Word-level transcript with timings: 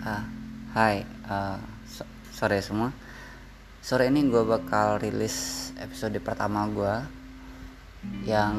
Ah, 0.00 0.24
hai, 0.72 1.04
uh, 1.28 1.60
so- 1.84 2.08
sore 2.32 2.64
semua. 2.64 2.88
Sore 3.84 4.08
ini 4.08 4.24
gue 4.32 4.40
bakal 4.48 4.96
rilis 4.96 5.68
episode 5.76 6.16
pertama 6.24 6.64
gue 6.72 6.94
yang 8.24 8.56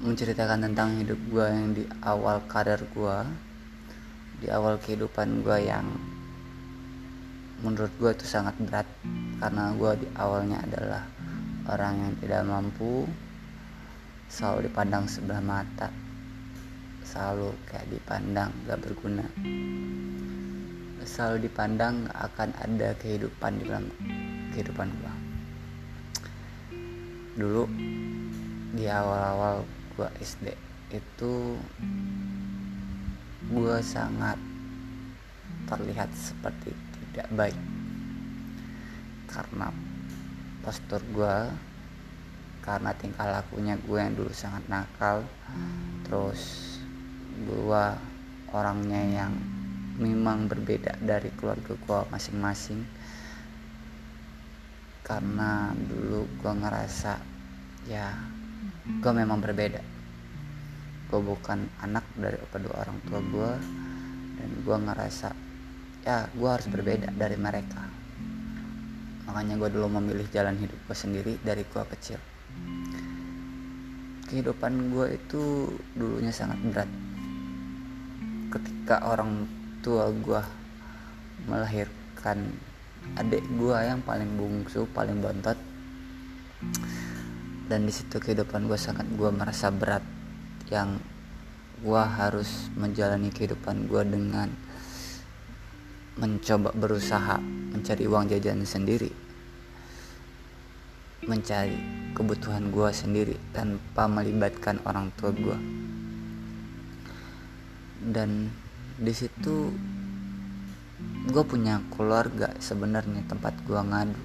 menceritakan 0.00 0.72
tentang 0.72 0.96
hidup 1.04 1.20
gue 1.28 1.46
yang 1.52 1.76
di 1.76 1.84
awal 2.00 2.40
karir 2.48 2.80
gue, 2.96 3.18
di 4.40 4.48
awal 4.48 4.80
kehidupan 4.80 5.44
gue 5.44 5.68
yang 5.68 5.84
menurut 7.60 7.92
gue 8.00 8.16
itu 8.16 8.24
sangat 8.24 8.56
berat 8.64 8.88
karena 9.36 9.76
gue 9.76 10.00
di 10.00 10.08
awalnya 10.16 10.64
adalah 10.64 11.04
orang 11.68 12.08
yang 12.08 12.12
tidak 12.24 12.40
mampu, 12.48 13.04
selalu 14.32 14.72
dipandang 14.72 15.04
sebelah 15.04 15.44
mata, 15.44 15.92
selalu 17.04 17.52
kayak 17.68 17.84
dipandang 17.92 18.48
gak 18.64 18.80
berguna 18.80 19.28
selalu 21.04 21.48
dipandang 21.48 22.08
akan 22.12 22.52
ada 22.60 22.92
kehidupan 23.00 23.60
di 23.60 23.64
dalam 23.68 23.86
kehidupan 24.52 24.88
gua. 25.00 25.14
Dulu 27.36 27.64
di 28.76 28.84
awal-awal 28.84 29.64
gua 29.96 30.08
SD 30.20 30.52
itu 30.92 31.56
gua 33.48 33.80
sangat 33.80 34.36
terlihat 35.70 36.10
seperti 36.12 36.74
tidak 37.10 37.28
baik. 37.32 37.58
Karena 39.30 39.72
postur 40.60 41.00
gua 41.14 41.48
karena 42.60 42.92
tingkah 42.92 43.24
lakunya 43.24 43.72
gue 43.88 43.96
yang 43.96 44.12
dulu 44.12 44.28
sangat 44.36 44.60
nakal 44.68 45.24
terus 46.04 46.76
gua 47.48 47.96
orangnya 48.52 49.24
yang 49.24 49.32
memang 50.00 50.48
berbeda 50.48 50.96
dari 50.96 51.28
keluarga 51.36 51.76
gue 51.76 52.00
masing-masing. 52.08 52.80
Karena 55.04 55.76
dulu 55.76 56.24
gue 56.40 56.52
ngerasa 56.56 57.20
ya 57.84 58.08
gue 58.88 59.12
memang 59.12 59.44
berbeda. 59.44 59.84
Gue 61.12 61.20
bukan 61.20 61.68
anak 61.84 62.08
dari 62.16 62.40
kedua 62.48 62.74
orang 62.80 62.98
tua 63.04 63.20
gue 63.20 63.52
dan 64.40 64.48
gue 64.64 64.76
ngerasa 64.88 65.28
ya 66.08 66.24
gue 66.32 66.48
harus 66.48 66.64
berbeda 66.72 67.12
dari 67.12 67.36
mereka. 67.36 67.84
Makanya 69.28 69.60
gue 69.60 69.68
dulu 69.68 70.00
memilih 70.00 70.26
jalan 70.32 70.56
hidup 70.56 70.80
gue 70.88 70.96
sendiri 70.96 71.36
dari 71.44 71.62
gue 71.68 71.84
kecil. 71.92 72.18
Kehidupan 74.32 74.94
gue 74.94 75.06
itu 75.20 75.42
dulunya 75.92 76.32
sangat 76.32 76.56
berat. 76.64 76.90
Ketika 78.50 79.06
orang 79.06 79.59
tua 79.80 80.08
gue 80.12 80.42
melahirkan 81.48 82.52
adik 83.16 83.44
gue 83.56 83.76
yang 83.80 84.00
paling 84.04 84.28
bungsu 84.36 84.84
paling 84.92 85.20
bontot. 85.20 85.56
Dan 87.70 87.86
di 87.86 87.92
situ 87.94 88.18
kehidupan 88.18 88.66
gue 88.66 88.76
sangat 88.76 89.06
gue 89.14 89.30
merasa 89.30 89.70
berat 89.72 90.02
yang 90.68 91.00
gue 91.80 92.02
harus 92.02 92.68
menjalani 92.76 93.32
kehidupan 93.32 93.88
gue 93.88 94.02
dengan 94.04 94.52
mencoba 96.20 96.76
berusaha 96.76 97.40
mencari 97.72 98.04
uang 98.04 98.28
jajan 98.28 98.60
sendiri 98.68 99.08
mencari 101.24 101.76
kebutuhan 102.12 102.68
gue 102.68 102.88
sendiri 102.92 103.36
tanpa 103.56 104.04
melibatkan 104.08 104.80
orang 104.84 105.08
tua 105.16 105.32
gue 105.32 105.58
dan 108.12 108.52
di 109.00 109.12
situ 109.16 109.72
gue 111.24 111.44
punya 111.48 111.80
keluarga 111.88 112.52
sebenarnya 112.60 113.24
tempat 113.24 113.56
gue 113.64 113.80
ngadu. 113.80 114.22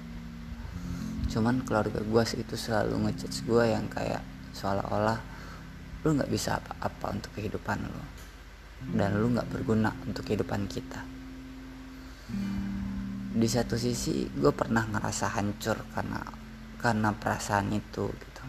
Cuman 1.31 1.63
keluarga 1.63 2.03
gue 2.03 2.23
itu 2.35 2.55
selalu 2.59 3.07
ngechat 3.07 3.31
gue 3.47 3.63
yang 3.72 3.88
kayak 3.88 4.19
seolah-olah 4.51 5.19
lu 6.03 6.13
nggak 6.13 6.29
bisa 6.29 6.59
apa-apa 6.59 7.17
untuk 7.17 7.31
kehidupan 7.39 7.81
lo 7.81 8.03
dan 8.94 9.17
lu 9.17 9.31
nggak 9.31 9.47
berguna 9.49 9.95
untuk 10.03 10.27
kehidupan 10.27 10.67
kita. 10.67 11.01
Di 13.35 13.47
satu 13.47 13.79
sisi 13.79 14.28
gue 14.28 14.51
pernah 14.51 14.83
ngerasa 14.83 15.39
hancur 15.39 15.79
karena 15.95 16.19
karena 16.83 17.09
perasaan 17.16 17.72
itu 17.72 18.11
gitu. 18.11 18.44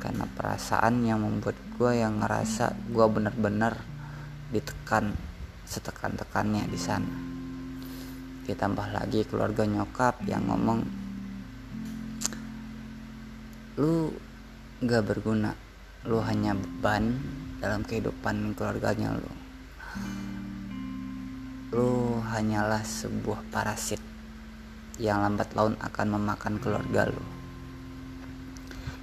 Karena 0.00 0.24
perasaan 0.24 1.04
yang 1.04 1.20
membuat 1.20 1.56
gue 1.76 1.92
yang 2.00 2.20
ngerasa 2.20 2.74
gue 2.92 3.06
bener-bener 3.12 3.95
ditekan 4.50 5.14
setekan-tekannya 5.66 6.70
di 6.70 6.78
sana. 6.78 7.14
Ditambah 8.46 8.94
lagi 8.94 9.26
keluarga 9.26 9.66
nyokap 9.66 10.22
yang 10.30 10.46
ngomong 10.46 10.80
lu 13.76 14.08
gak 14.80 15.04
berguna 15.04 15.52
lu 16.06 16.22
hanya 16.22 16.54
beban 16.54 17.18
dalam 17.58 17.82
kehidupan 17.82 18.54
keluarganya 18.54 19.18
lu. 19.18 19.32
Lu 21.74 22.22
hanyalah 22.22 22.86
sebuah 22.86 23.42
parasit 23.50 23.98
yang 25.02 25.20
lambat 25.20 25.52
laun 25.52 25.74
akan 25.82 26.06
memakan 26.14 26.62
keluarga 26.62 27.10
lu. 27.10 27.24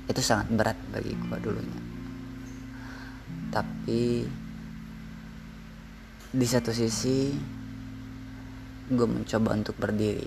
Itu 0.07 0.23
sangat 0.23 0.47
berat 0.55 0.77
bagi 0.89 1.13
gua 1.27 1.37
dulunya. 1.43 1.81
Tapi 3.51 4.25
di 6.33 6.49
satu 6.49 6.73
sisi 6.73 7.29
gue 8.89 9.07
mencoba 9.07 9.53
untuk 9.53 9.77
berdiri 9.77 10.25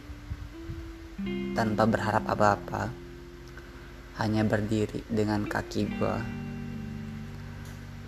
tanpa 1.58 1.82
berharap 1.82 2.22
apa-apa 2.30 2.94
hanya 4.22 4.46
berdiri 4.46 5.02
dengan 5.10 5.42
kaki 5.50 5.82
gue 5.98 6.16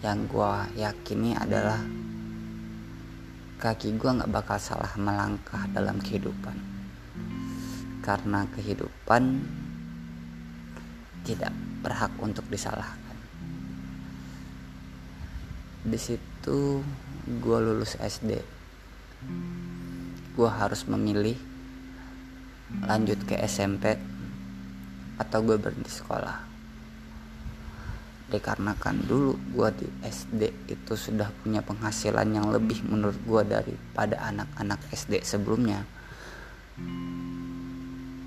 yang 0.06 0.30
gue 0.30 0.78
yakini 0.78 1.34
adalah 1.34 1.82
kaki 3.58 3.98
gue 3.98 4.10
gak 4.22 4.30
bakal 4.30 4.58
salah 4.62 4.94
melangkah 4.94 5.66
dalam 5.74 5.98
kehidupan. 5.98 6.54
Karena 7.98 8.46
kehidupan 8.54 9.42
tidak 11.26 11.50
berhak 11.82 12.14
untuk 12.22 12.46
disalahkan. 12.46 13.18
Di 15.82 15.98
situ 15.98 16.27
gue 17.28 17.58
lulus 17.58 17.98
SD 17.98 18.58
gue 20.38 20.46
harus 20.46 20.86
memilih 20.86 21.34
lanjut 22.86 23.18
ke 23.26 23.34
SMP 23.42 23.98
atau 25.18 25.42
gue 25.42 25.58
berhenti 25.58 25.90
sekolah. 25.90 26.46
Dikarenakan 28.30 28.96
dulu 29.02 29.34
gue 29.34 29.68
di 29.82 29.88
SD 30.04 30.70
itu 30.70 30.94
sudah 30.94 31.26
punya 31.42 31.58
penghasilan 31.58 32.28
yang 32.30 32.54
lebih 32.54 32.86
menurut 32.86 33.18
gue 33.26 33.42
daripada 33.50 34.30
anak-anak 34.30 34.78
SD 34.94 35.26
sebelumnya. 35.26 35.82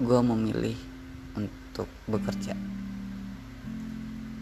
Gue 0.03 0.19
memilih 0.19 0.75
untuk 1.39 1.88
bekerja 2.11 2.57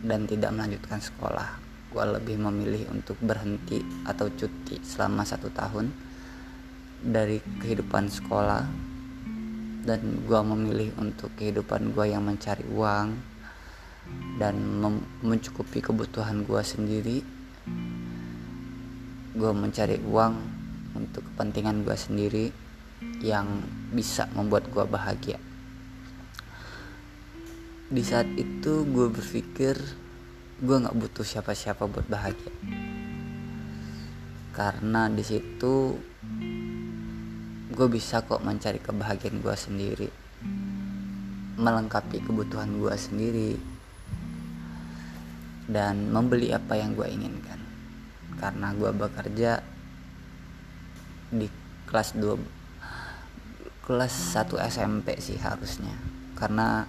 dan 0.01 0.25
tidak 0.25 0.49
melanjutkan 0.57 0.97
sekolah 0.97 1.68
gue 1.89 2.03
lebih 2.05 2.37
memilih 2.37 2.85
untuk 2.93 3.17
berhenti 3.17 3.81
atau 4.05 4.29
cuti 4.29 4.77
selama 4.85 5.25
satu 5.25 5.49
tahun 5.49 5.89
dari 7.01 7.41
kehidupan 7.61 8.09
sekolah. 8.09 8.63
Dan 9.79 10.21
gue 10.27 10.41
memilih 10.43 10.93
untuk 11.01 11.33
kehidupan 11.33 11.97
gue 11.97 12.13
yang 12.13 12.21
mencari 12.21 12.61
uang 12.69 13.09
dan 14.37 14.55
mencukupi 15.25 15.81
kebutuhan 15.81 16.45
gue 16.45 16.61
sendiri. 16.61 17.17
Gue 19.33 19.51
mencari 19.55 19.97
uang 20.03 20.33
untuk 20.93 21.25
kepentingan 21.33 21.81
gue 21.87 21.97
sendiri 21.97 22.45
yang 23.23 23.63
bisa 23.95 24.27
membuat 24.35 24.67
gue 24.69 24.85
bahagia. 24.85 25.39
Di 27.89 28.03
saat 28.05 28.29
itu 28.37 28.85
gue 28.85 29.07
berpikir 29.09 29.73
gue 30.59 30.75
nggak 30.75 30.97
butuh 30.99 31.23
siapa-siapa 31.23 31.87
buat 31.87 32.03
bahagia. 32.11 32.51
Karena 34.51 35.07
di 35.07 35.23
situ 35.23 35.95
gue 37.71 37.87
bisa 37.87 38.19
kok 38.27 38.43
mencari 38.43 38.83
kebahagiaan 38.83 39.39
gue 39.39 39.55
sendiri. 39.55 40.09
Melengkapi 41.55 42.19
kebutuhan 42.27 42.75
gue 42.75 42.91
sendiri. 42.99 43.51
Dan 45.63 46.11
membeli 46.11 46.51
apa 46.51 46.75
yang 46.75 46.91
gue 46.91 47.07
inginkan. 47.07 47.59
Karena 48.35 48.75
gue 48.75 48.91
bekerja 48.91 49.63
di 51.31 51.47
kelas 51.87 52.19
2 52.19 53.87
kelas 53.87 54.13
1 54.35 54.59
SMP 54.59 55.23
sih 55.23 55.39
harusnya. 55.39 55.95
Karena 56.35 56.83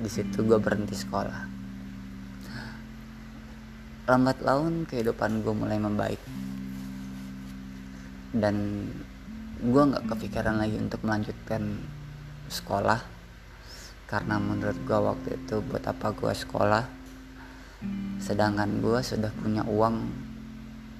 di 0.00 0.08
situ 0.08 0.48
gue 0.48 0.56
berhenti 0.56 0.96
sekolah 0.96 1.61
lambat 4.12 4.44
laun 4.44 4.84
kehidupan 4.84 5.40
gue 5.40 5.54
mulai 5.56 5.80
membaik. 5.80 6.20
Dan 8.36 8.84
gue 9.64 9.82
nggak 9.88 10.04
kepikiran 10.12 10.60
lagi 10.60 10.76
untuk 10.76 11.00
melanjutkan 11.00 11.80
sekolah 12.52 13.00
karena 14.04 14.36
menurut 14.36 14.76
gue 14.84 14.98
waktu 15.00 15.28
itu 15.40 15.64
buat 15.64 15.88
apa 15.88 16.12
gue 16.12 16.32
sekolah? 16.36 16.84
Sedangkan 18.20 18.84
gue 18.84 19.00
sudah 19.00 19.32
punya 19.40 19.64
uang 19.64 19.96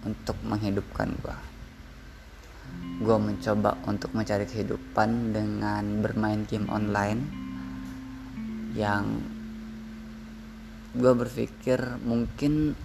untuk 0.09 0.41
menghidupkan 0.49 1.13
gue 1.21 1.53
gue 3.03 3.19
mencoba 3.19 3.75
untuk 3.91 4.15
mencari 4.15 4.47
kehidupan 4.47 5.35
dengan 5.35 5.85
bermain 6.01 6.47
game 6.47 6.71
online 6.71 7.21
yang 8.79 9.19
gue 10.95 11.13
berpikir 11.13 11.99
mungkin 12.07 12.79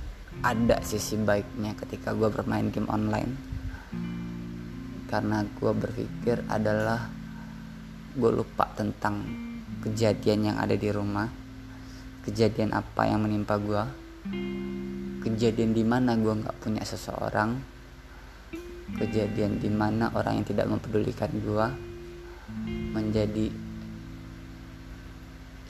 ada 0.44 0.82
sisi 0.86 1.18
baiknya 1.18 1.74
ketika 1.78 2.14
gue 2.14 2.30
bermain 2.30 2.70
game 2.70 2.90
online. 2.90 3.34
Karena 5.08 5.46
gue 5.46 5.72
berpikir 5.72 6.44
adalah 6.52 7.08
gue 8.18 8.32
lupa 8.34 8.66
tentang 8.74 9.24
kejadian 9.86 10.52
yang 10.52 10.58
ada 10.58 10.74
di 10.74 10.90
rumah 10.90 11.30
kejadian 12.28 12.76
apa 12.76 13.08
yang 13.08 13.24
menimpa 13.24 13.56
gue 13.56 13.84
kejadian 15.24 15.72
di 15.72 15.86
mana 15.88 16.18
gue 16.20 16.34
nggak 16.34 16.60
punya 16.60 16.84
seseorang 16.84 17.56
kejadian 19.00 19.64
di 19.64 19.72
mana 19.72 20.12
orang 20.12 20.44
yang 20.44 20.48
tidak 20.50 20.68
mempedulikan 20.68 21.32
gue 21.32 21.68
menjadi 22.92 23.48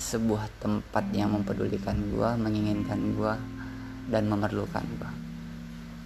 sebuah 0.01 0.49
tempat 0.57 1.13
yang 1.13 1.37
mempedulikan 1.37 1.99
gue 2.09 2.29
menginginkan 2.41 3.01
gue 3.13 3.33
dan 4.07 4.31
memerlukan 4.31 4.83
gue 4.97 5.11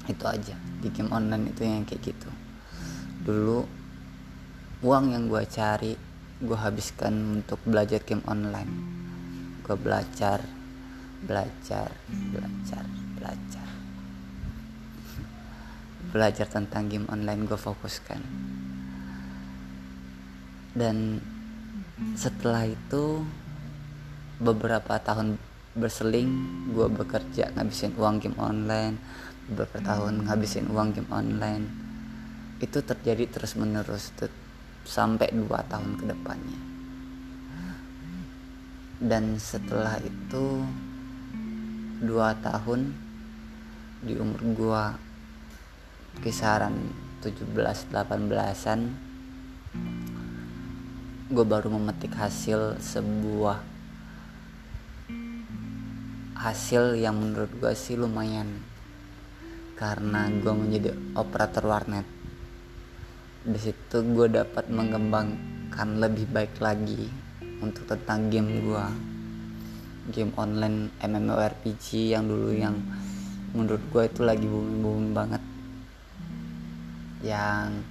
itu 0.10 0.26
aja. 0.26 0.56
Di 0.82 0.90
game 0.90 1.14
online 1.14 1.54
itu 1.54 1.62
yang 1.62 1.86
kayak 1.86 2.02
gitu. 2.02 2.30
Dulu 3.22 3.60
uang 4.82 5.14
yang 5.14 5.30
gue 5.30 5.44
cari 5.46 5.94
gue 6.42 6.58
habiskan 6.58 7.42
untuk 7.42 7.62
belajar 7.62 8.02
game 8.02 8.26
online. 8.26 8.72
Gue 9.62 9.78
belajar 9.78 10.42
belajar 11.22 11.94
belajar 12.10 12.84
belajar. 13.18 13.68
Belajar 16.12 16.48
tentang 16.50 16.90
game 16.90 17.08
online 17.08 17.46
gue 17.46 17.58
fokuskan. 17.58 18.22
Dan 20.74 21.22
setelah 22.18 22.66
itu 22.66 23.22
beberapa 24.42 24.98
tahun 24.98 25.38
berseling 25.72 26.30
gue 26.76 26.88
bekerja 26.92 27.56
ngabisin 27.56 27.96
uang 27.96 28.20
game 28.20 28.36
online 28.36 29.00
beberapa 29.48 29.80
tahun 29.80 30.28
ngabisin 30.28 30.68
uang 30.68 30.96
game 30.96 31.12
online. 31.12 31.66
Itu 32.60 32.84
terjadi 32.84 33.26
terus 33.28 33.58
menerus 33.58 34.12
sampai 34.84 35.32
dua 35.32 35.64
tahun 35.66 35.98
ke 35.98 36.06
depannya. 36.12 36.60
Dan 39.02 39.40
setelah 39.42 39.98
itu 39.98 40.62
dua 42.02 42.38
tahun 42.38 42.94
di 44.02 44.18
umur 44.18 44.42
gue 44.42 44.84
kisaran 46.22 46.74
17-18an 47.22 48.82
gue 51.32 51.46
baru 51.48 51.72
memetik 51.72 52.12
hasil 52.18 52.82
sebuah 52.82 53.71
hasil 56.42 56.98
yang 56.98 57.22
menurut 57.22 57.54
gue 57.62 57.70
sih 57.78 57.94
lumayan. 57.94 58.50
Karena 59.78 60.26
gue 60.34 60.50
menjadi 60.50 60.90
operator 61.14 61.70
warnet. 61.70 62.06
Di 63.46 63.60
situ 63.62 64.02
gue 64.02 64.26
dapat 64.26 64.66
mengembangkan 64.74 66.02
lebih 66.02 66.26
baik 66.34 66.58
lagi 66.58 67.14
untuk 67.62 67.86
tentang 67.86 68.34
game 68.34 68.66
gue 68.66 68.86
game 70.10 70.34
online 70.34 70.90
MMORPG 70.98 72.10
yang 72.18 72.26
dulu 72.26 72.50
yang 72.50 72.74
menurut 73.54 73.86
gue 73.94 74.04
itu 74.10 74.22
lagi 74.26 74.46
booming 74.50 74.82
booming 74.82 75.14
banget. 75.14 75.44
Yang 77.22 77.86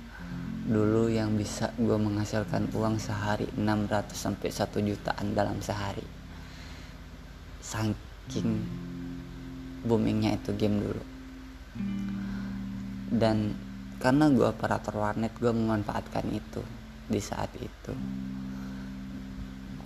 dulu 0.66 1.06
yang 1.06 1.38
bisa 1.38 1.70
gue 1.78 1.94
menghasilkan 1.94 2.74
uang 2.74 2.98
sehari 2.98 3.46
600 3.54 4.10
sampai 4.10 4.50
1 4.50 4.74
jutaan 4.90 5.38
dalam 5.38 5.62
sehari. 5.62 6.02
Saking 7.62 8.09
boomingnya 9.84 10.36
itu 10.36 10.54
game 10.54 10.78
dulu. 10.78 11.04
Dan 13.10 13.56
karena 13.98 14.30
gue 14.30 14.46
operator 14.46 14.94
warnet 14.96 15.34
gue 15.36 15.50
memanfaatkan 15.50 16.26
itu 16.30 16.62
di 17.10 17.20
saat 17.20 17.50
itu. 17.58 17.92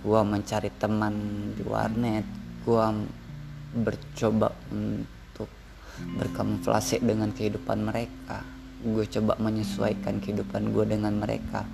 Gue 0.05 0.21
mencari 0.21 0.69
teman 0.77 1.15
di 1.57 1.63
warnet 1.65 2.25
gue 2.65 2.85
bercoba 3.75 4.53
untuk 4.69 5.49
berkamuflase 6.21 7.01
dengan 7.01 7.33
kehidupan 7.33 7.81
mereka. 7.81 8.45
Gue 8.85 9.09
coba 9.09 9.41
menyesuaikan 9.41 10.21
kehidupan 10.21 10.69
gue 10.69 10.85
dengan 10.85 11.17
mereka. 11.17 11.65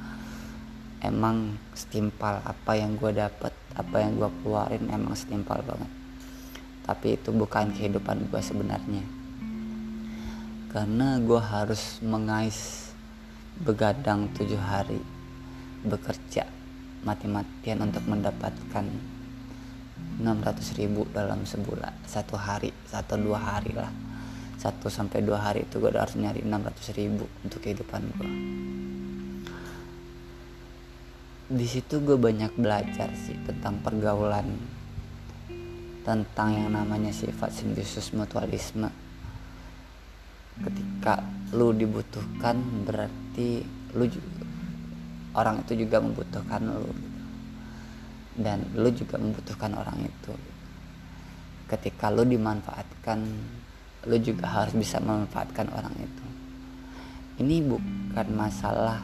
Emang 1.02 1.60
setimpal 1.76 2.40
apa 2.46 2.78
yang 2.78 2.96
gue 2.96 3.12
dapat 3.12 3.52
apa 3.76 3.98
yang 4.04 4.20
gue 4.20 4.30
keluarin 4.44 4.86
emang 4.94 5.18
setimpal 5.18 5.64
banget 5.66 6.01
tapi 6.86 7.18
itu 7.20 7.30
bukan 7.30 7.74
kehidupan 7.74 8.30
gue 8.30 8.42
sebenarnya. 8.42 9.06
Karena 10.72 11.20
gue 11.20 11.42
harus 11.42 12.00
mengais 12.00 12.92
begadang 13.60 14.32
tujuh 14.34 14.58
hari 14.58 15.00
bekerja 15.84 16.48
mati-matian 17.04 17.82
untuk 17.84 18.06
mendapatkan 18.08 18.86
600 20.22 20.80
ribu 20.80 21.06
dalam 21.12 21.44
sebulan. 21.44 22.06
Satu 22.08 22.38
hari 22.38 22.72
satu 22.88 23.18
dua 23.18 23.40
hari 23.42 23.74
lah. 23.74 23.92
Satu 24.62 24.94
sampai 24.94 25.26
dua 25.26 25.42
hari 25.42 25.66
itu 25.66 25.82
gue 25.82 25.90
harus 25.90 26.16
nyari 26.16 26.46
600 26.46 26.98
ribu 26.98 27.26
untuk 27.42 27.60
kehidupan 27.66 28.02
gue 28.16 28.32
di 31.52 31.68
situ 31.68 32.00
gue 32.00 32.16
banyak 32.16 32.56
belajar 32.56 33.12
sih 33.12 33.36
tentang 33.44 33.84
pergaulan 33.84 34.48
tentang 36.02 36.50
yang 36.58 36.70
namanya 36.74 37.14
sifat 37.14 37.54
simbiosis 37.54 38.14
mutualisme. 38.18 38.90
Ketika 40.62 41.22
lu 41.54 41.74
dibutuhkan 41.74 42.58
berarti 42.86 43.62
lu 43.98 44.06
juga, 44.06 44.46
orang 45.38 45.62
itu 45.66 45.86
juga 45.86 45.98
membutuhkan 46.02 46.62
lu. 46.62 46.94
Dan 48.32 48.66
lu 48.74 48.90
juga 48.94 49.22
membutuhkan 49.22 49.72
orang 49.78 49.98
itu. 50.02 50.34
Ketika 51.70 52.10
lu 52.10 52.26
dimanfaatkan 52.26 53.20
lu 54.10 54.18
juga 54.18 54.50
harus 54.50 54.74
bisa 54.74 54.98
memanfaatkan 54.98 55.70
orang 55.70 55.94
itu. 56.02 56.26
Ini 57.42 57.62
bukan 57.66 58.28
masalah 58.34 59.02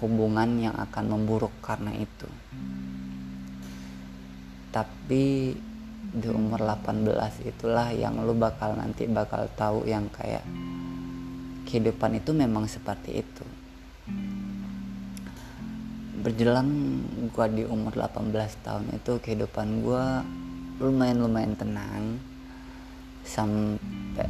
hubungan 0.00 0.48
yang 0.60 0.76
akan 0.76 1.04
memburuk 1.16 1.52
karena 1.64 1.92
itu 1.96 2.28
tapi 4.74 5.54
di 6.14 6.28
umur 6.34 6.58
18 6.58 7.46
itulah 7.46 7.94
yang 7.94 8.18
lu 8.26 8.34
bakal 8.34 8.74
nanti 8.74 9.06
bakal 9.06 9.46
tahu 9.54 9.86
yang 9.86 10.10
kayak 10.10 10.42
kehidupan 11.70 12.18
itu 12.18 12.34
memang 12.34 12.66
seperti 12.66 13.22
itu. 13.22 13.46
Berjelang 16.26 16.66
gua 17.30 17.46
di 17.46 17.62
umur 17.62 17.94
18 17.94 18.34
tahun 18.66 18.84
itu 18.98 19.12
kehidupan 19.22 19.86
gua 19.86 20.26
lumayan 20.82 21.22
lumayan 21.22 21.54
tenang 21.54 22.18
sampai 23.22 24.26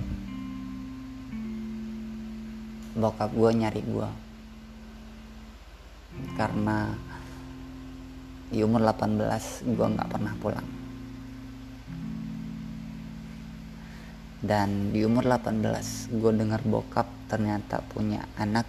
bokap 2.93 3.33
gua 3.33 3.49
nyari 3.49 3.81
gua. 3.89 4.13
Karena 6.37 6.93
di 8.55 8.63
umur 8.63 8.87
18 8.87 9.67
gue 9.67 9.87
nggak 9.99 10.11
pernah 10.15 10.31
pulang. 10.39 10.69
Dan 14.39 14.95
di 14.95 15.03
umur 15.03 15.27
18 15.27 16.15
gue 16.15 16.33
dengar 16.39 16.63
bokap 16.63 17.11
ternyata 17.27 17.83
punya 17.83 18.23
anak 18.39 18.63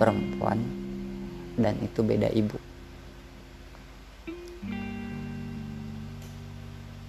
perempuan 0.00 0.64
dan 1.60 1.76
itu 1.84 2.00
beda 2.00 2.32
ibu. 2.32 2.56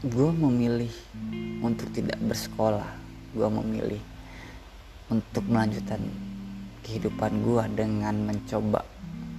Gue 0.04 0.30
memilih 0.36 0.92
untuk 1.64 1.88
tidak 1.96 2.20
bersekolah. 2.20 3.00
Gue 3.32 3.48
memilih 3.48 4.04
untuk 5.08 5.48
melanjutkan 5.48 6.04
kehidupan 6.84 7.32
gue 7.48 7.64
dengan 7.80 8.28
mencoba 8.28 8.84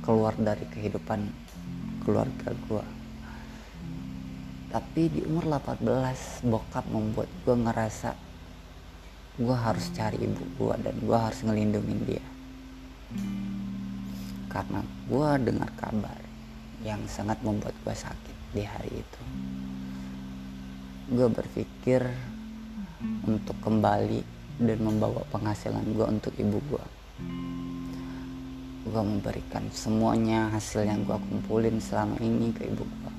keluar 0.00 0.32
dari 0.40 0.64
kehidupan 0.70 1.49
keluarga 2.02 2.52
gue 2.68 2.86
tapi 4.70 5.10
di 5.10 5.26
umur 5.26 5.50
18 5.50 5.82
bokap 6.46 6.86
membuat 6.86 7.26
gue 7.42 7.56
ngerasa 7.58 8.14
gue 9.40 9.56
harus 9.56 9.90
cari 9.90 10.20
ibu 10.22 10.44
gue 10.60 10.74
dan 10.78 10.94
gue 11.00 11.18
harus 11.18 11.40
ngelindungin 11.42 12.00
dia. 12.06 12.26
Karena 14.46 14.84
gue 15.10 15.30
dengar 15.42 15.70
kabar 15.74 16.20
yang 16.86 17.02
sangat 17.10 17.42
membuat 17.42 17.74
gue 17.82 17.94
sakit 17.96 18.36
di 18.54 18.62
hari 18.62 19.02
itu. 19.02 19.20
Gue 21.10 21.26
berpikir 21.26 22.06
untuk 23.26 23.58
kembali 23.58 24.22
dan 24.62 24.78
membawa 24.84 25.26
penghasilan 25.34 25.82
gue 25.98 26.06
untuk 26.06 26.36
ibu 26.38 26.62
gue 26.70 26.84
gue 28.86 29.02
memberikan 29.02 29.66
semuanya 29.74 30.48
hasil 30.54 30.88
yang 30.88 31.04
gue 31.04 31.16
kumpulin 31.16 31.76
selama 31.80 32.16
ini 32.22 32.52
ke 32.54 32.64
ibu 32.64 32.84
gue 32.84 33.14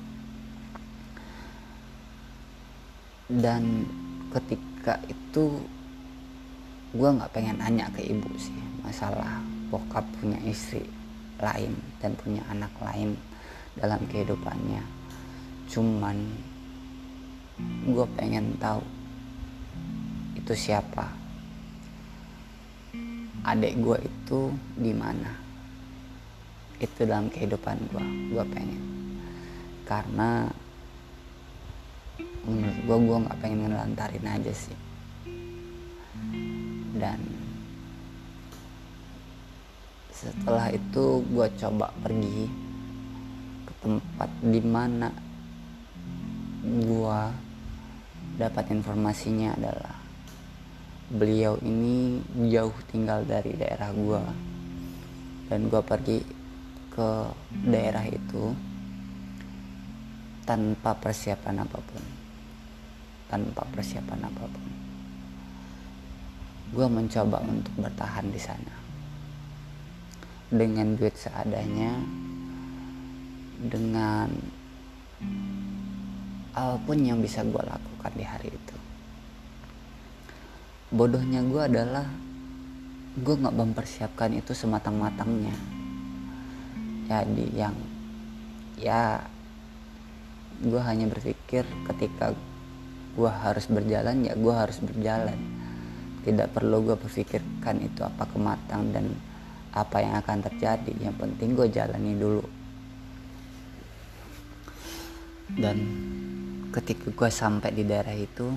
dan 3.38 3.86
ketika 4.34 4.98
itu 5.06 5.62
gue 6.92 7.08
nggak 7.08 7.32
pengen 7.32 7.62
nanya 7.62 7.88
ke 7.94 8.02
ibu 8.04 8.28
sih 8.36 8.58
masalah 8.82 9.40
bokap 9.72 10.04
punya 10.20 10.36
istri 10.44 10.84
lain 11.42 11.74
dan 11.98 12.14
punya 12.14 12.44
anak 12.52 12.70
lain 12.78 13.18
dalam 13.74 14.04
kehidupannya. 14.06 14.84
Cuman 15.66 16.16
gue 17.88 18.06
pengen 18.14 18.54
tahu 18.62 18.80
itu 20.38 20.52
siapa. 20.54 21.10
Adik 23.42 23.74
gue 23.82 23.98
itu 24.06 24.54
di 24.78 24.94
mana 24.94 25.34
itu 26.82 27.06
dalam 27.06 27.30
kehidupan 27.30 27.78
gue 27.94 28.06
gue 28.34 28.44
pengen. 28.50 28.82
Karena 29.86 30.50
menurut 32.42 32.78
gue 32.82 32.96
gue 33.06 33.18
nggak 33.22 33.38
pengen 33.38 33.70
ngelantarin 33.70 34.26
aja 34.26 34.52
sih. 34.52 34.78
Dan 36.98 37.22
setelah 40.10 40.70
itu 40.74 41.22
gue 41.30 41.46
coba 41.58 41.90
pergi 42.02 42.46
ke 43.66 43.72
tempat 43.82 44.30
di 44.42 44.60
mana 44.62 45.08
gue 46.62 47.20
dapat 48.38 48.64
informasinya 48.70 49.54
adalah 49.58 49.98
beliau 51.12 51.58
ini 51.60 52.22
jauh 52.48 52.72
tinggal 52.88 53.26
dari 53.26 53.52
daerah 53.58 53.90
gue 53.92 54.22
dan 55.52 55.68
gue 55.68 55.82
pergi 55.84 56.18
ke 56.92 57.10
daerah 57.64 58.04
itu 58.04 58.52
tanpa 60.44 60.92
persiapan 60.92 61.64
apa 61.64 61.78
pun. 61.80 62.04
Tanpa 63.32 63.64
persiapan 63.72 64.20
apa 64.28 64.44
pun. 64.44 64.68
Gue 66.76 66.86
mencoba 66.88 67.40
untuk 67.40 67.72
bertahan 67.80 68.28
di 68.28 68.40
sana. 68.40 68.74
Dengan 70.52 70.92
duit 71.00 71.16
seadanya 71.16 71.96
dengan 73.56 74.28
apa 76.52 76.76
pun 76.84 76.98
yang 77.00 77.24
bisa 77.24 77.40
gue 77.40 77.62
lakukan 77.64 78.12
di 78.12 78.24
hari 78.28 78.52
itu. 78.52 78.76
Bodohnya 80.92 81.40
gue 81.40 81.62
adalah 81.64 82.04
gue 83.16 83.34
nggak 83.40 83.56
mempersiapkan 83.56 84.36
itu 84.36 84.52
sematang-matangnya 84.52 85.56
jadi 87.12 87.46
yang 87.52 87.76
ya 88.80 89.20
gue 90.64 90.80
hanya 90.80 91.10
berpikir 91.12 91.68
ketika 91.92 92.32
gue 93.12 93.28
harus 93.28 93.68
berjalan 93.68 94.24
ya 94.24 94.32
gue 94.32 94.54
harus 94.54 94.80
berjalan. 94.80 95.36
Tidak 96.22 96.48
perlu 96.54 96.86
gue 96.86 96.96
berpikirkan 96.96 97.82
itu 97.82 98.00
apa 98.06 98.24
kematang 98.30 98.94
dan 98.94 99.12
apa 99.74 100.00
yang 100.00 100.14
akan 100.22 100.38
terjadi. 100.40 100.92
Yang 100.96 101.16
penting 101.20 101.48
gue 101.52 101.68
jalani 101.68 102.12
dulu. 102.16 102.46
Dan 105.52 105.76
ketika 106.72 107.12
gue 107.12 107.28
sampai 107.28 107.74
di 107.76 107.84
daerah 107.84 108.16
itu 108.16 108.48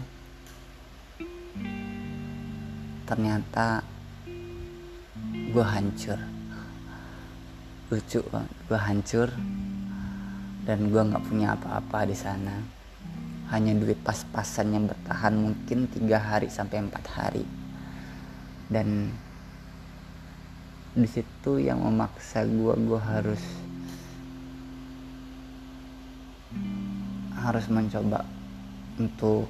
ternyata 3.03 3.83
gue 5.25 5.65
hancur 5.65 6.34
lucu 7.85 8.21
gue 8.65 8.79
hancur. 8.79 9.29
Dan 10.65 10.89
gue 10.89 10.97
nggak 10.97 11.25
punya 11.29 11.53
apa-apa 11.53 12.09
di 12.09 12.17
sana. 12.17 12.57
Hanya 13.53 13.77
duit 13.77 14.01
pas-pasan 14.01 14.73
yang 14.73 14.89
bertahan 14.89 15.37
mungkin 15.37 15.85
tiga 15.93 16.17
hari 16.17 16.49
sampai 16.49 16.81
empat 16.81 17.05
hari. 17.13 17.45
Dan 18.65 19.13
di 20.97 21.05
situ 21.05 21.61
yang 21.61 21.85
memaksa 21.85 22.47
gue 22.49 22.73
gue 22.73 22.97
harus 22.97 23.43
harus 27.37 27.65
mencoba 27.69 28.25
untuk 28.97 29.45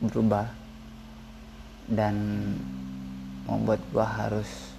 berubah. 0.00 0.48
Dan 1.92 2.16
membuat 3.44 3.84
gue 3.92 4.06
harus 4.06 4.71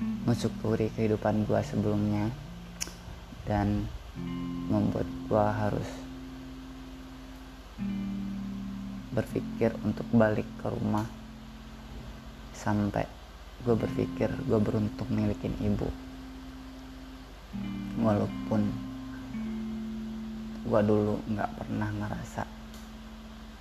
mensyukuri 0.00 0.88
kehidupan 0.94 1.44
gue 1.44 1.60
sebelumnya 1.60 2.32
dan 3.44 3.84
membuat 4.68 5.08
gue 5.28 5.46
harus 5.46 5.88
berpikir 9.12 9.76
untuk 9.84 10.08
balik 10.12 10.48
ke 10.60 10.66
rumah 10.72 11.04
sampai 12.56 13.04
gue 13.62 13.74
berpikir 13.76 14.30
gue 14.48 14.60
beruntung 14.60 15.08
milikin 15.12 15.52
ibu. 15.60 15.88
Walaupun 18.00 18.62
gue 20.62 20.80
dulu 20.86 21.20
nggak 21.28 21.50
pernah 21.58 21.90
ngerasa 21.92 22.42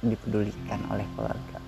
dipedulikan 0.01 0.81
oleh 0.89 1.05
keluarga. 1.13 1.59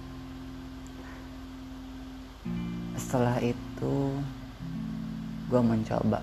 Setelah 2.98 3.38
itu 3.44 4.18
gue 5.54 5.62
mencoba 5.62 6.18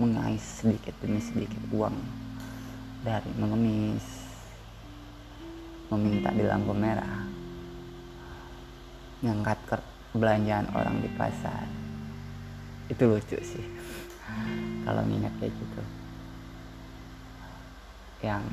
mengais 0.00 0.40
sedikit 0.40 0.96
demi 1.04 1.20
sedikit 1.20 1.60
uang 1.68 1.92
dari 3.04 3.28
mengemis 3.36 4.08
meminta 5.92 6.32
di 6.32 6.40
lampu 6.48 6.72
merah 6.72 7.28
ngangkat 9.20 9.84
belanjaan 10.16 10.64
orang 10.72 10.96
di 10.96 11.12
pasar. 11.12 11.68
Itu 12.88 13.04
lucu 13.04 13.36
sih 13.44 13.60
kalau 14.88 15.04
nginget 15.04 15.34
kayak 15.36 15.52
gitu. 15.52 15.82
Yang 18.24 18.44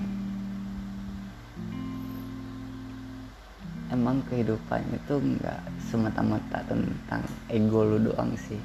emang 3.95 4.19
kehidupan 4.27 4.91
itu 4.91 5.15
nggak 5.23 5.61
semata-mata 5.87 6.59
tentang 6.67 7.23
ego 7.47 7.87
lu 7.87 8.11
doang 8.11 8.35
sih 8.35 8.59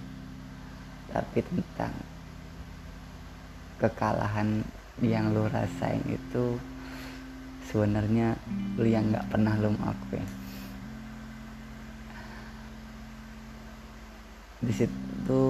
tapi 1.13 1.45
tentang 1.45 1.93
kekalahan 3.77 4.65
yang 5.05 5.33
lu 5.37 5.45
rasain 5.53 6.01
itu 6.09 6.57
sebenarnya 7.69 8.37
lu 8.81 8.89
yang 8.89 9.13
nggak 9.13 9.29
pernah 9.29 9.55
lu 9.61 9.73
maafin. 9.77 10.25
Di 14.63 14.73
situ 14.73 15.43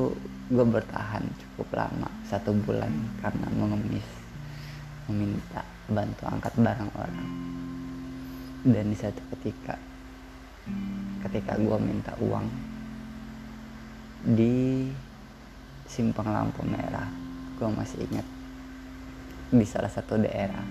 gue 0.53 0.67
bertahan 0.67 1.25
cukup 1.37 1.69
lama 1.77 2.09
satu 2.27 2.51
bulan 2.65 2.91
karena 3.21 3.47
mengemis 3.55 4.07
meminta 5.07 5.63
bantu 5.91 6.25
angkat 6.27 6.55
barang 6.57 6.91
orang. 6.97 7.31
Dan 8.63 8.95
di 8.95 8.97
satu 8.97 9.21
ketika 9.37 9.77
ketika 11.27 11.59
gue 11.59 11.79
minta 11.83 12.15
uang 12.23 12.47
di 14.23 14.87
simpang 15.93 16.33
lampu 16.33 16.65
merah. 16.65 17.05
Gue 17.61 17.69
masih 17.69 18.09
ingat 18.09 18.25
di 19.53 19.67
salah 19.69 19.93
satu 19.93 20.17
daerah. 20.17 20.65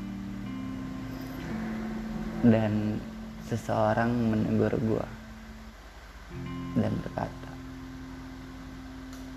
Dan 2.41 2.97
seseorang 3.45 4.09
menegur 4.09 4.73
gue 4.81 5.07
dan 6.73 6.93
berkata 7.05 7.51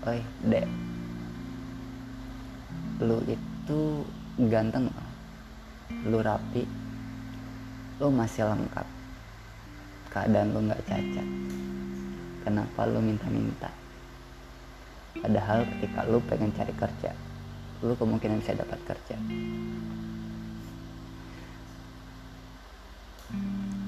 oi 0.09 0.25
dek. 0.49 0.65
Lu 3.05 3.21
itu 3.29 3.79
ganteng 4.49 4.89
loh 4.89 5.09
lu 6.09 6.17
rapi. 6.17 6.65
Lu 8.01 8.09
masih 8.09 8.49
lengkap. 8.49 8.87
Keadaan 10.09 10.49
lu 10.49 10.65
nggak 10.65 10.81
cacat. 10.89 11.27
Kenapa 12.41 12.89
lu 12.89 13.05
minta-minta 13.05 13.84
padahal 15.19 15.67
ketika 15.77 16.03
lu 16.07 16.19
pengen 16.27 16.51
cari 16.55 16.73
kerja 16.75 17.11
lu 17.83 17.93
kemungkinan 17.93 18.39
bisa 18.39 18.55
dapat 18.55 18.79
kerja. 18.87 19.17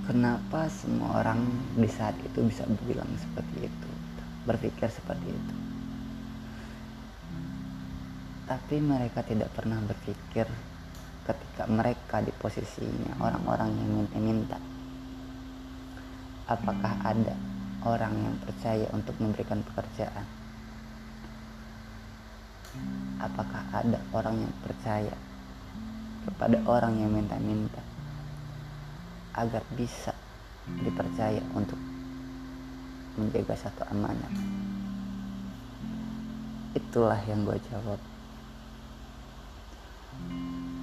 Kenapa 0.05 0.67
semua 0.71 1.23
orang 1.23 1.39
di 1.75 1.87
saat 1.87 2.15
itu 2.19 2.39
bisa 2.45 2.67
bilang 2.83 3.07
seperti 3.15 3.67
itu? 3.67 3.89
Berpikir 4.43 4.87
seperti 4.91 5.27
itu. 5.33 5.55
Tapi 8.47 8.75
mereka 8.79 9.23
tidak 9.23 9.51
pernah 9.51 9.79
berpikir 9.83 10.47
ketika 11.27 11.63
mereka 11.67 12.23
di 12.23 12.31
posisinya 12.31 13.19
orang-orang 13.19 13.75
yang 13.75 13.91
minta-minta 14.03 14.55
apakah 16.47 16.95
ada 17.03 17.35
orang 17.83 18.15
yang 18.15 18.35
percaya 18.39 18.87
untuk 18.95 19.19
memberikan 19.19 19.59
pekerjaan 19.67 20.23
apakah 23.17 23.63
ada 23.73 23.97
orang 24.13 24.45
yang 24.45 24.53
percaya 24.61 25.15
kepada 26.27 26.57
orang 26.69 27.01
yang 27.01 27.09
minta-minta 27.09 27.81
agar 29.37 29.63
bisa 29.73 30.13
dipercaya 30.67 31.41
untuk 31.53 31.79
menjaga 33.17 33.55
satu 33.57 33.81
amanah? 33.89 34.33
Itulah 36.77 37.17
yang 37.25 37.41
gue 37.41 37.57
jawab. 37.73 37.99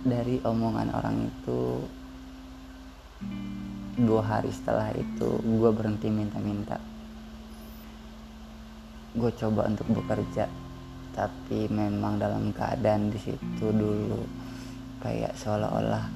Dari 0.05 0.43
omongan 0.43 0.91
orang 0.91 1.17
itu 1.31 1.61
dua 3.95 4.23
hari 4.26 4.50
setelah 4.50 4.91
itu 4.91 5.38
gue 5.38 5.71
berhenti 5.71 6.11
minta-minta. 6.11 6.83
Gue 9.14 9.31
coba 9.38 9.71
untuk 9.71 9.87
bekerja 9.95 10.63
tapi 11.14 11.71
memang 11.71 12.18
dalam 12.18 12.50
keadaan 12.50 13.09
di 13.09 13.18
situ 13.23 13.66
dulu 13.71 14.26
kayak 14.99 15.38
seolah-olah 15.38 16.11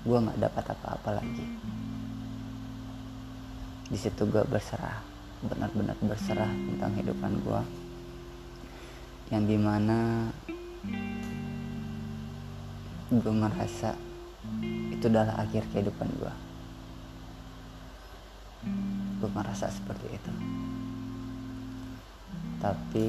gue 0.00 0.16
nggak 0.16 0.40
dapat 0.40 0.64
apa-apa 0.72 1.20
lagi. 1.20 1.46
Di 3.90 3.98
situ 4.00 4.24
gue 4.24 4.40
berserah 4.48 5.04
benar-benar 5.40 5.96
berserah 6.00 6.48
tentang 6.48 6.92
kehidupan 6.96 7.32
gue 7.40 7.62
yang 9.32 9.44
di 9.48 9.56
mana 9.56 10.28
gue 13.08 13.34
ngerasa 13.34 13.96
itu 14.92 15.04
adalah 15.08 15.40
akhir 15.40 15.64
kehidupan 15.72 16.08
gue 16.20 16.34
gue 19.20 19.28
ngerasa 19.28 19.68
seperti 19.68 20.06
itu. 20.16 20.32
Tapi 22.60 23.08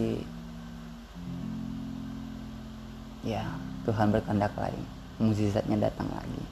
ya 3.21 3.45
Tuhan 3.85 4.09
berkehendak 4.09 4.53
lain 4.57 4.83
mukjizatnya 5.21 5.77
datang 5.77 6.09
lagi. 6.09 6.45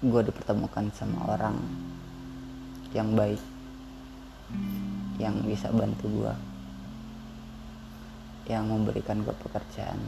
Gue 0.00 0.20
dipertemukan 0.24 0.92
sama 0.96 1.36
orang 1.36 1.56
yang 2.92 3.16
baik 3.16 3.40
yang 5.20 5.36
bisa 5.44 5.68
bantu 5.70 6.08
gue 6.08 6.34
yang 8.50 8.66
memberikan 8.66 9.22
gue 9.22 9.36
pekerjaan 9.46 10.00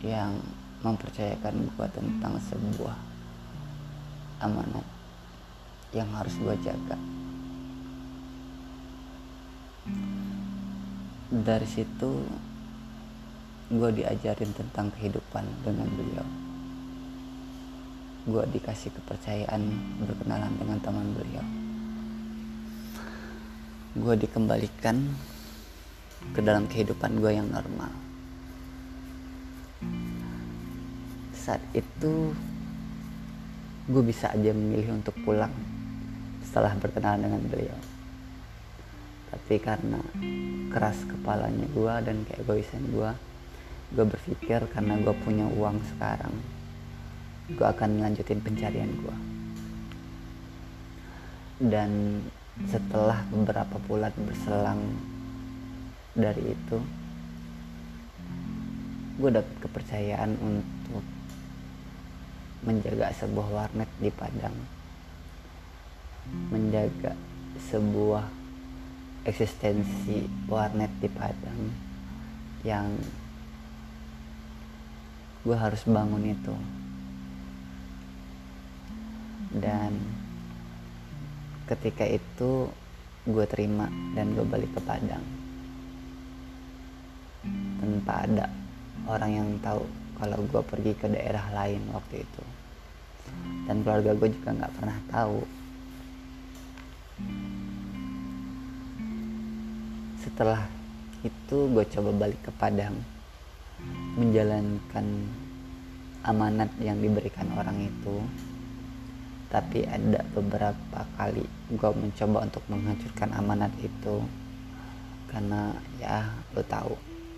yang 0.00 0.38
mempercayakan 0.80 1.66
gue 1.66 1.86
tentang 1.92 2.38
sebuah 2.40 2.96
amanat 4.40 4.86
yang 5.92 6.08
harus 6.14 6.32
gue 6.38 6.54
jaga. 6.62 6.96
Dari 11.26 11.68
situ 11.68 12.22
gue 13.66 13.90
diajarin 13.90 14.54
tentang 14.54 14.94
kehidupan 14.94 15.42
dengan 15.66 15.90
beliau. 15.90 16.26
Gue 18.30 18.44
dikasih 18.54 18.94
kepercayaan 18.94 19.62
berkenalan 20.06 20.54
dengan 20.54 20.78
teman 20.78 21.10
beliau. 21.18 21.46
Gue 23.98 24.14
dikembalikan 24.22 25.02
ke 26.30 26.40
dalam 26.46 26.70
kehidupan 26.70 27.18
gue 27.18 27.32
yang 27.34 27.50
normal. 27.50 27.90
Saat 31.34 31.62
itu 31.74 32.30
gue 33.90 34.02
bisa 34.06 34.30
aja 34.30 34.54
memilih 34.54 34.94
untuk 34.94 35.14
pulang 35.26 35.54
setelah 36.46 36.70
berkenalan 36.78 37.26
dengan 37.26 37.42
beliau. 37.50 37.78
Tapi 39.34 39.58
karena 39.58 39.98
keras 40.70 41.02
kepalanya 41.02 41.66
gue 41.74 41.94
dan 42.06 42.22
keegoisan 42.30 42.94
gue 42.94 43.10
gue 43.94 44.06
berpikir 44.06 44.66
karena 44.72 44.98
gue 44.98 45.14
punya 45.22 45.46
uang 45.46 45.78
sekarang 45.94 46.34
gue 47.46 47.66
akan 47.66 48.02
melanjutin 48.02 48.42
pencarian 48.42 48.90
gue 48.90 49.16
dan 51.70 52.22
setelah 52.66 53.22
beberapa 53.30 53.76
bulan 53.86 54.12
berselang 54.26 54.80
dari 56.16 56.56
itu 56.56 56.78
gue 59.16 59.30
dapet 59.32 59.54
kepercayaan 59.64 60.36
untuk 60.40 61.04
menjaga 62.66 63.14
sebuah 63.14 63.48
warnet 63.48 63.90
di 64.02 64.10
Padang. 64.10 64.56
Menjaga 66.50 67.14
sebuah 67.70 68.26
eksistensi 69.24 70.26
warnet 70.50 70.90
di 70.98 71.08
Padang 71.08 71.60
yang 72.66 72.90
gue 75.46 75.54
harus 75.54 75.86
bangun 75.86 76.26
itu. 76.26 76.54
Dan 79.54 79.94
ketika 81.70 82.02
itu 82.02 82.66
gue 83.30 83.46
terima 83.46 83.86
dan 84.18 84.34
gue 84.34 84.42
balik 84.42 84.74
ke 84.74 84.82
Padang. 84.82 85.22
Tanpa 87.78 88.26
ada 88.26 88.50
orang 89.06 89.30
yang 89.30 89.48
tahu 89.62 89.86
kalau 90.18 90.42
gue 90.50 90.62
pergi 90.66 90.92
ke 90.98 91.06
daerah 91.06 91.46
lain 91.54 91.94
waktu 91.94 92.26
itu. 92.26 92.42
Dan 93.70 93.86
keluarga 93.86 94.18
gue 94.18 94.28
juga 94.34 94.50
nggak 94.50 94.74
pernah 94.74 94.98
tahu. 95.14 95.38
Setelah 100.26 100.66
itu 101.22 101.58
gue 101.70 101.84
coba 101.86 102.10
balik 102.26 102.42
ke 102.42 102.50
Padang 102.58 102.98
menjalankan 104.16 105.06
amanat 106.26 106.72
yang 106.82 106.98
diberikan 106.98 107.46
orang 107.54 107.86
itu 107.86 108.16
tapi 109.46 109.86
ada 109.86 110.26
beberapa 110.34 111.06
kali 111.14 111.46
gue 111.70 111.90
mencoba 111.94 112.44
untuk 112.44 112.66
menghancurkan 112.66 113.30
amanat 113.30 113.70
itu. 113.78 114.20
Karena 115.30 115.74
ya 116.02 116.34
lo 116.54 116.62
tahu 116.66 116.94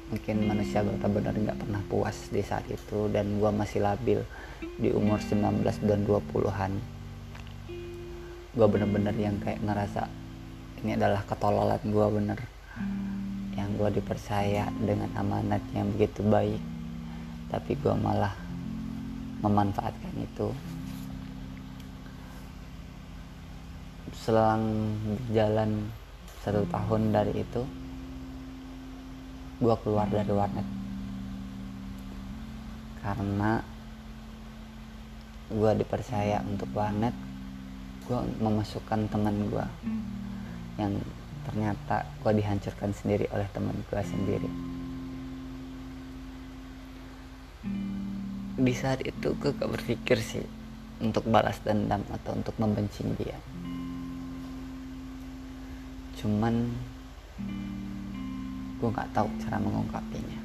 mungkin 0.09 0.49
manusia 0.49 0.81
benar-benar 0.81 1.37
nggak 1.37 1.61
pernah 1.61 1.83
puas 1.85 2.33
di 2.33 2.41
saat 2.41 2.65
itu 2.65 3.13
dan 3.13 3.37
gue 3.37 3.51
masih 3.53 3.85
labil 3.85 4.25
di 4.81 4.89
umur 4.89 5.21
19 5.21 5.61
dan 5.85 6.01
20-an 6.09 6.73
gue 8.57 8.67
bener-bener 8.67 9.13
yang 9.13 9.37
kayak 9.45 9.61
ngerasa 9.61 10.09
ini 10.81 10.97
adalah 10.97 11.21
ketololan 11.29 11.83
gue 11.85 12.07
bener 12.09 12.41
yang 13.59 13.75
gue 13.75 13.99
dipercaya 13.99 14.71
dengan 14.79 15.11
amanat 15.19 15.61
yang 15.75 15.91
begitu 15.91 16.23
baik 16.23 16.63
tapi 17.49 17.73
gue 17.81 17.95
malah 17.97 18.33
memanfaatkan 19.41 20.15
itu. 20.21 20.53
Selang 24.13 24.95
jalan 25.33 25.89
satu 26.45 26.65
tahun 26.69 27.03
dari 27.17 27.41
itu 27.41 27.63
gue 29.59 29.75
keluar 29.81 30.07
dari 30.13 30.33
warnet. 30.33 30.69
Karena 33.01 33.65
gue 35.49 35.73
dipercaya 35.81 36.45
untuk 36.45 36.69
warnet 36.77 37.17
gue 38.05 38.21
memasukkan 38.41 39.09
teman 39.09 39.49
gue 39.49 39.67
yang 40.81 40.93
ternyata 41.49 42.05
gue 42.21 42.33
dihancurkan 42.37 42.93
sendiri 42.93 43.25
oleh 43.33 43.49
teman 43.57 43.73
gue 43.73 44.03
sendiri. 44.05 44.51
Di 48.59 48.75
saat 48.77 49.01
itu 49.01 49.33
gue 49.33 49.57
gak 49.57 49.73
berpikir 49.73 50.21
sih 50.21 50.45
untuk 51.01 51.25
balas 51.25 51.57
dendam 51.65 52.05
atau 52.13 52.37
untuk 52.37 52.53
membenci 52.61 53.01
dia. 53.17 53.41
Cuman 56.21 56.69
gue 58.79 58.89
nggak 58.93 59.11
tahu 59.17 59.27
cara 59.41 59.57
mengungkapinya. 59.57 60.41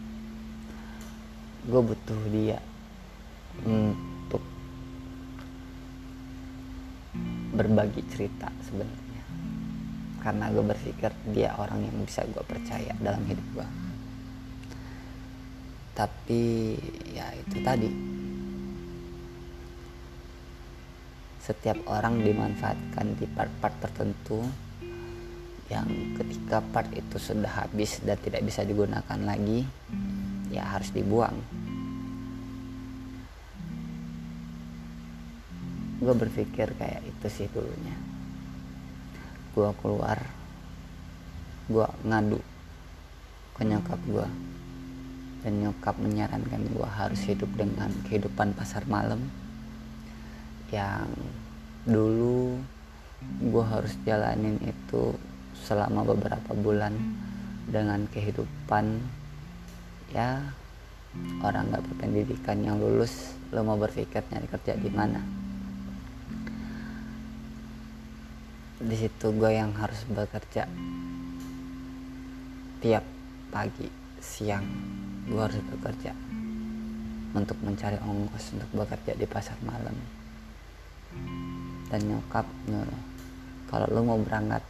Gue 1.67 1.81
butuh 1.83 2.21
dia 2.31 2.59
untuk 3.67 4.41
berbagi 7.53 8.01
cerita 8.09 8.49
sebenarnya 8.65 9.02
karena 10.23 10.47
gue 10.49 10.63
berpikir 10.63 11.11
dia 11.35 11.53
orang 11.59 11.83
yang 11.83 11.97
bisa 12.07 12.23
gue 12.23 12.43
percaya 12.47 12.95
dalam 13.03 13.21
hidup 13.27 13.47
gue 13.59 13.67
tapi 15.93 16.73
ya 17.13 17.29
itu 17.37 17.57
tadi. 17.61 17.89
Setiap 21.43 21.77
orang 21.91 22.23
dimanfaatkan 22.23 23.19
di 23.19 23.27
part-part 23.29 23.75
tertentu 23.83 24.41
yang 25.69 25.85
ketika 26.17 26.63
part 26.71 26.89
itu 26.95 27.17
sudah 27.19 27.67
habis 27.67 27.99
dan 28.03 28.17
tidak 28.19 28.41
bisa 28.47 28.65
digunakan 28.65 29.19
lagi 29.21 29.67
ya 30.49 30.65
harus 30.65 30.89
dibuang. 30.89 31.35
Gue 36.03 36.15
berpikir 36.15 36.73
kayak 36.79 37.03
itu 37.05 37.27
sih 37.31 37.47
dulunya 37.51 38.12
gue 39.53 39.69
keluar. 39.79 40.17
Gue 41.69 41.87
ngadu 42.03 42.41
ke 43.53 43.61
nyokap 43.61 44.01
gue 44.09 44.27
dan 45.45 45.53
nyokap 45.61 45.95
menyarankan 46.01 46.61
gue 46.73 46.89
harus 46.89 47.21
hidup 47.29 47.47
dengan 47.53 47.93
kehidupan 48.09 48.57
pasar 48.57 48.83
malam. 48.89 49.29
Yang 50.73 51.13
dulu 51.85 52.57
gue 53.39 53.63
harus 53.63 53.93
jalanin 54.03 54.57
itu 54.65 55.13
selama 55.53 56.01
beberapa 56.03 56.51
bulan 56.57 56.97
dengan 57.69 58.09
kehidupan 58.09 58.99
ya 60.11 60.41
orang 61.45 61.69
nggak 61.69 61.85
berpendidikan 61.93 62.57
yang 62.65 62.81
lulus. 62.81 63.37
Lo 63.53 63.61
mau 63.61 63.77
berpikir 63.77 64.25
nyari 64.33 64.49
kerja 64.49 64.73
di 64.73 64.89
mana 64.89 65.42
di 68.83 68.95
situ 68.99 69.31
gue 69.31 69.51
yang 69.55 69.71
harus 69.79 70.03
bekerja. 70.11 70.67
Tiap 72.83 73.05
pagi 73.47 73.87
siang 74.19 74.67
gue 75.23 75.39
harus 75.39 75.59
bekerja. 75.71 76.11
Untuk 77.33 77.57
mencari 77.63 77.97
ongkos 78.03 78.59
untuk 78.59 78.69
bekerja 78.75 79.15
di 79.15 79.23
pasar 79.23 79.55
malam. 79.63 79.95
Dan 81.87 82.01
nyokap 82.11 82.43
nyuruh 82.67 83.03
kalau 83.71 83.87
lu 83.89 84.01
mau 84.03 84.19
berangkat 84.19 84.61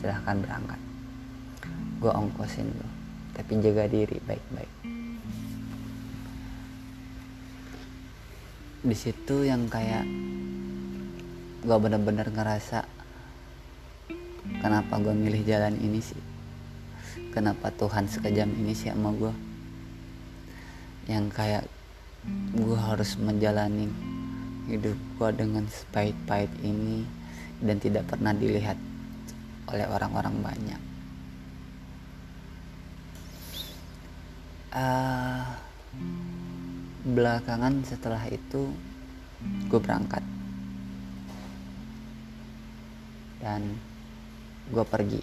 silahkan 0.00 0.40
berangkat. 0.40 0.80
Gue 2.00 2.10
ongkosin 2.10 2.64
lu 2.64 2.88
tapi 3.36 3.60
jaga 3.60 3.84
diri 3.86 4.16
baik-baik. 4.24 4.72
Di 8.80 8.96
situ 8.96 9.44
yang 9.44 9.68
kayak 9.68 10.08
gue 11.60 11.76
bener-bener 11.76 12.32
ngerasa 12.32 12.99
kenapa 14.58 14.98
gue 14.98 15.14
milih 15.14 15.46
jalan 15.46 15.78
ini 15.78 16.02
sih? 16.02 16.18
Kenapa 17.30 17.70
Tuhan 17.70 18.10
sekejam 18.10 18.50
ini 18.50 18.74
sih 18.74 18.90
sama 18.90 19.14
gue 19.14 19.30
yang 21.06 21.30
kayak 21.30 21.66
gue 22.54 22.78
harus 22.78 23.18
menjalani 23.18 23.86
hidup 24.70 24.98
gue 25.18 25.30
dengan 25.34 25.66
sepahit-pahit 25.66 26.50
ini 26.62 27.02
dan 27.58 27.82
tidak 27.82 28.06
pernah 28.06 28.30
dilihat 28.30 28.78
oleh 29.70 29.86
orang-orang 29.90 30.34
banyak. 30.38 30.82
Uh, 34.70 35.42
belakangan 37.02 37.82
setelah 37.82 38.22
itu 38.30 38.70
gue 39.66 39.80
berangkat. 39.82 40.22
Dan 43.42 43.80
gue 44.70 44.84
pergi 44.86 45.22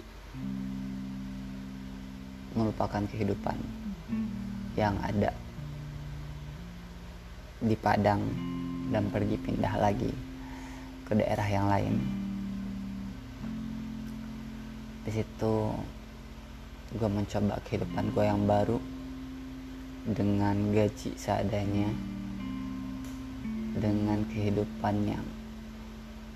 melupakan 2.52 3.00
kehidupan 3.08 3.56
yang 4.76 4.94
ada 5.00 5.32
di 7.58 7.74
Padang 7.74 8.22
dan 8.92 9.08
pergi 9.08 9.36
pindah 9.40 9.74
lagi 9.80 10.12
ke 11.08 11.12
daerah 11.16 11.48
yang 11.48 11.66
lain. 11.66 11.94
Di 15.08 15.10
situ 15.16 15.54
gue 16.92 17.08
mencoba 17.08 17.56
kehidupan 17.64 18.12
gue 18.12 18.24
yang 18.24 18.44
baru 18.44 18.78
dengan 20.08 20.72
gaji 20.72 21.16
seadanya, 21.16 21.88
dengan 23.76 24.24
kehidupan 24.28 24.94
yang 25.08 25.26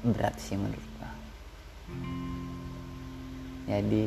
berat 0.04 0.36
sih 0.40 0.56
menurut 0.56 0.88
gue. 0.96 1.10
Jadi 3.66 4.06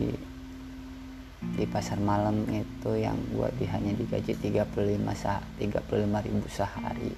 di 1.55 1.65
pasar 1.69 2.01
malam 2.01 2.43
itu 2.49 2.91
yang 2.97 3.15
gue 3.29 3.47
di 3.61 3.65
hanya 3.69 3.93
digaji 3.93 4.33
35 4.33 4.75
sah 5.13 5.39
35 5.61 6.25
ribu 6.25 6.45
sehari. 6.49 7.13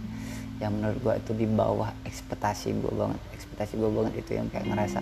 Yang 0.58 0.72
menurut 0.74 0.98
gue 1.00 1.14
itu 1.22 1.32
di 1.38 1.48
bawah 1.48 1.90
ekspektasi 2.04 2.76
gue 2.82 2.94
banget. 2.94 3.22
Ekspektasi 3.38 3.74
gue 3.78 3.92
banget 3.94 4.14
itu 4.20 4.32
yang 4.36 4.48
kayak 4.52 4.68
ngerasa 4.68 5.00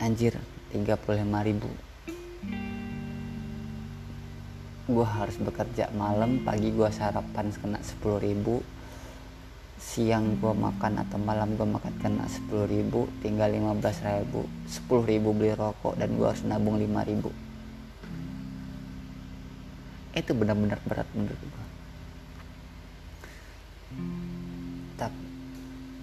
anjir 0.00 0.36
35 0.72 1.48
ribu. 1.48 1.70
Gue 4.90 5.06
harus 5.06 5.36
bekerja 5.38 5.92
malam 5.94 6.42
pagi 6.42 6.74
gue 6.74 6.88
sarapan 6.90 7.52
kena 7.54 7.78
10 7.78 8.26
ribu 8.26 8.58
siang 9.80 10.36
gue 10.36 10.52
makan 10.52 11.00
atau 11.00 11.16
malam 11.16 11.56
gue 11.56 11.64
makan 11.64 11.94
kena 12.04 12.28
10 12.28 12.68
ribu 12.68 13.08
tinggal 13.24 13.48
15 13.48 13.80
ribu. 14.04 14.44
10 14.68 15.10
ribu 15.10 15.32
beli 15.32 15.56
rokok 15.56 15.96
dan 15.96 16.12
gue 16.14 16.26
harus 16.28 16.44
nabung 16.44 16.76
5 16.76 17.08
ribu. 17.08 17.32
Itu 20.12 20.36
benar-benar 20.36 20.78
berat 20.84 21.08
menurut 21.16 21.40
gue 21.40 21.70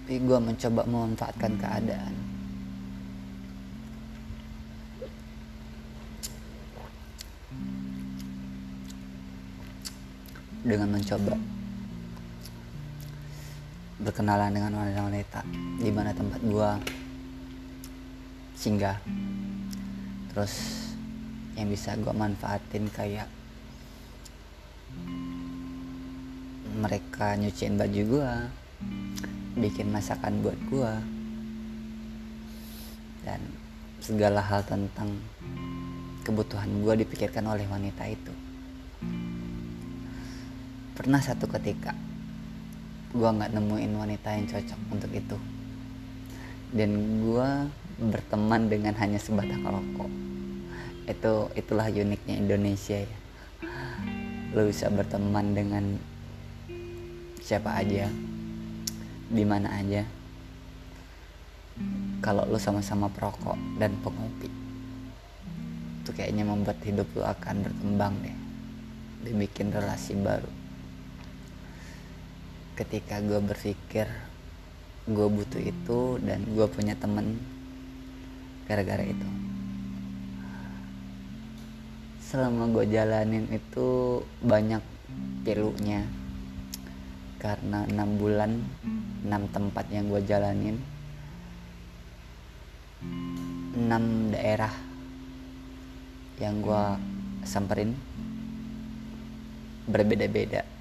tapi 0.08 0.24
gue 0.24 0.40
mencoba 0.40 0.82
memanfaatkan 0.88 1.54
keadaan. 1.60 2.16
Dengan 10.68 10.96
mencoba 10.96 11.36
berkenalan 13.98 14.54
dengan 14.54 14.78
wanita-wanita. 14.78 15.42
Di 15.82 15.90
mana 15.90 16.14
tempat 16.14 16.42
gua 16.46 16.78
singgah. 18.54 18.98
Terus 20.34 20.54
yang 21.58 21.70
bisa 21.74 21.98
gua 21.98 22.14
manfaatin 22.14 22.86
kayak 22.94 23.30
mereka 26.78 27.34
nyuciin 27.34 27.74
baju 27.74 28.02
gua 28.06 28.32
bikin 29.58 29.90
masakan 29.90 30.46
buat 30.46 30.58
gua 30.70 31.02
dan 33.26 33.42
segala 33.98 34.46
hal 34.46 34.62
tentang 34.62 35.18
kebutuhan 36.22 36.70
gua 36.86 36.94
dipikirkan 36.94 37.50
oleh 37.50 37.66
wanita 37.66 38.06
itu. 38.06 38.34
Pernah 40.94 41.22
satu 41.22 41.50
ketika 41.50 41.98
gue 43.16 43.30
nggak 43.30 43.56
nemuin 43.56 43.92
wanita 43.96 44.28
yang 44.36 44.46
cocok 44.52 44.80
untuk 44.92 45.12
itu. 45.16 45.38
Dan 46.76 47.24
gue 47.24 47.50
berteman 48.12 48.68
dengan 48.68 48.92
hanya 49.00 49.16
sebatang 49.16 49.64
rokok. 49.64 50.12
Itu 51.08 51.48
itulah 51.56 51.88
uniknya 51.88 52.36
Indonesia 52.36 53.00
ya. 53.00 53.18
Lo 54.52 54.68
bisa 54.68 54.92
berteman 54.92 55.56
dengan 55.56 55.96
siapa 57.40 57.80
aja 57.80 58.12
di 59.28 59.44
mana 59.44 59.72
aja 59.72 60.04
kalau 62.20 62.44
lo 62.44 62.60
sama-sama 62.60 63.08
perokok 63.08 63.56
dan 63.80 63.96
pengopi. 64.04 64.52
Itu 66.04 66.12
kayaknya 66.12 66.44
membuat 66.44 66.84
hidup 66.84 67.08
lo 67.16 67.24
akan 67.24 67.56
berkembang 67.64 68.14
deh. 68.20 68.38
Dibikin 69.24 69.72
relasi 69.72 70.16
baru 70.20 70.57
ketika 72.78 73.18
gue 73.26 73.42
berpikir 73.42 74.06
gue 75.10 75.28
butuh 75.34 75.58
itu 75.58 76.22
dan 76.22 76.46
gue 76.46 76.68
punya 76.70 76.94
temen 76.94 77.42
gara-gara 78.70 79.02
itu. 79.02 79.30
Selama 82.22 82.70
gue 82.70 82.86
jalanin 82.86 83.50
itu 83.50 84.22
banyak 84.46 84.84
pilunya. 85.42 86.06
Karena 87.42 87.82
enam 87.90 88.22
bulan 88.22 88.62
enam 89.26 89.50
tempat 89.50 89.90
yang 89.90 90.14
gue 90.14 90.22
jalanin 90.22 90.78
enam 93.78 94.34
daerah 94.34 94.74
yang 96.38 96.62
gue 96.62 96.84
samperin 97.46 97.98
berbeda-beda 99.88 100.77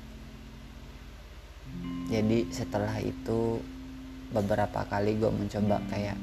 jadi 2.06 2.46
setelah 2.54 3.02
itu 3.02 3.58
beberapa 4.30 4.86
kali 4.86 5.18
gue 5.18 5.26
mencoba 5.26 5.82
kayak 5.90 6.14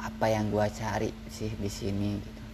apa 0.00 0.26
yang 0.32 0.48
gue 0.48 0.66
cari 0.72 1.12
sih 1.28 1.52
di 1.52 1.68
sini 1.68 2.16
gitu. 2.16 2.44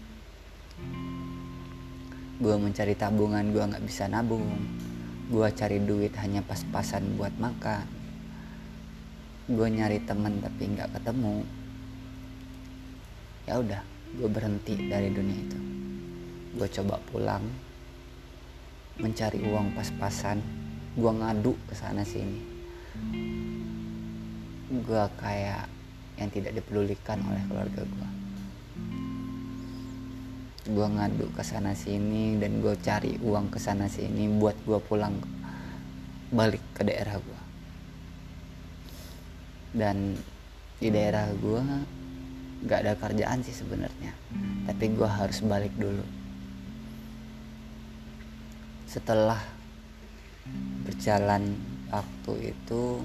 Gue 2.43 2.55
mencari 2.59 2.99
tabungan 2.99 3.47
gue 3.55 3.63
nggak 3.63 3.87
bisa 3.87 4.11
nabung. 4.11 4.51
Gue 5.31 5.47
cari 5.55 5.79
duit 5.83 6.11
hanya 6.19 6.43
pas-pasan 6.43 7.15
buat 7.15 7.35
makan. 7.39 7.87
Gue 9.47 9.71
nyari 9.71 10.03
temen 10.03 10.43
tapi 10.43 10.67
nggak 10.67 10.99
ketemu. 10.99 11.47
Ya 13.47 13.63
udah 13.63 13.83
gue 14.19 14.29
berhenti 14.31 14.75
dari 14.91 15.15
dunia 15.15 15.39
itu. 15.39 15.59
Gue 16.59 16.67
coba 16.75 16.99
pulang 17.07 17.66
mencari 19.01 19.41
uang 19.45 19.77
pas-pasan. 19.77 20.41
Gue 20.97 21.13
ngadu 21.13 21.53
ke 21.69 21.75
sana 21.77 22.03
sini. 22.05 22.41
Gue 24.73 25.05
kayak 25.21 25.69
yang 26.17 26.33
tidak 26.33 26.57
dipedulikan 26.57 27.21
oleh 27.29 27.45
keluarga 27.45 27.85
gue 27.85 28.09
gue 30.67 30.83
ngadu 30.83 31.31
ke 31.31 31.47
sana 31.47 31.79
sini 31.79 32.43
dan 32.43 32.59
gue 32.59 32.75
cari 32.83 33.15
uang 33.23 33.55
ke 33.55 33.59
sana 33.63 33.87
sini 33.87 34.27
buat 34.27 34.59
gue 34.67 34.81
pulang 34.83 35.15
balik 36.35 36.65
ke 36.75 36.83
daerah 36.83 37.23
gue 37.23 37.41
dan 39.79 40.19
di 40.83 40.89
daerah 40.91 41.31
gue 41.39 41.63
gak 42.65 42.81
ada 42.83 42.93
kerjaan 42.97 43.45
sih 43.45 43.53
sebenarnya. 43.53 44.13
Tapi 44.65 44.85
gue 44.97 45.09
harus 45.09 45.45
balik 45.45 45.73
dulu 45.77 46.03
setelah 48.97 49.37
berjalan 50.89 51.53
waktu 51.93 52.57
itu 52.57 53.05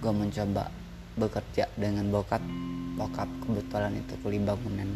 gue 0.00 0.12
mencoba 0.16 0.72
bekerja 1.20 1.68
dengan 1.76 2.08
bokap. 2.08 2.40
Bokap 2.96 3.28
kebetulan 3.44 4.00
itu 4.00 4.16
kuli 4.24 4.40
bangunan 4.40 4.88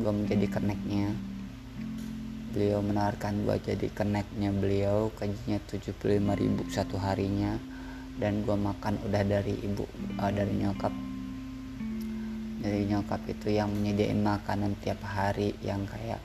gue 0.00 0.08
menjadi 0.08 0.48
keneknya 0.48 1.12
beliau 2.56 2.80
menawarkan 2.80 3.44
gue 3.44 3.56
jadi 3.62 3.86
keneknya 3.92 4.50
beliau 4.50 5.12
gajinya 5.14 5.60
75 5.68 6.00
ribu 6.40 6.62
satu 6.72 6.96
harinya 6.96 7.60
dan 8.16 8.40
gue 8.48 8.56
makan 8.56 8.96
udah 9.04 9.22
dari 9.22 9.60
ibu 9.60 9.84
uh, 10.16 10.32
dari 10.32 10.56
nyokap. 10.56 10.92
Dari 12.64 12.88
nyokap 12.88 13.20
itu 13.28 13.52
yang 13.52 13.68
menyediain 13.72 14.24
makanan 14.24 14.72
tiap 14.80 15.04
hari 15.04 15.52
yang 15.60 15.84
kayak 15.84 16.20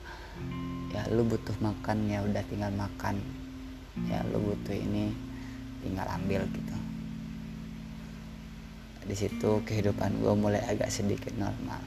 ya 0.96 1.04
lu 1.12 1.28
butuh 1.28 1.52
makan 1.60 2.08
ya 2.08 2.24
udah 2.24 2.40
tinggal 2.48 2.72
makan. 2.72 3.20
Ya 4.08 4.24
lu 4.32 4.40
butuh 4.40 4.72
ini 4.72 5.12
tinggal 5.84 6.08
ambil 6.08 6.48
gitu. 6.48 6.76
Di 9.04 9.12
situ 9.12 9.60
kehidupan 9.68 10.24
gue 10.24 10.32
mulai 10.32 10.64
agak 10.64 10.88
sedikit 10.88 11.36
normal. 11.36 11.84